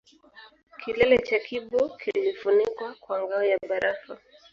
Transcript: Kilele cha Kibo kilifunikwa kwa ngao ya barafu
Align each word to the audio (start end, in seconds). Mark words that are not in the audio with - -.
Kilele 0.79 1.17
cha 1.17 1.39
Kibo 1.39 1.89
kilifunikwa 1.89 2.95
kwa 2.99 3.21
ngao 3.23 3.43
ya 3.43 3.57
barafu 3.69 4.17